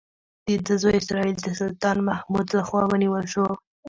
د 0.45 0.47
ده 0.65 0.75
زوی 0.81 0.93
اسراییل 0.99 1.37
د 1.43 1.49
سلطان 1.59 1.97
محمود 2.07 2.47
لخوا 2.57 2.83
ونیول 2.87 3.25
شو. 3.33 3.47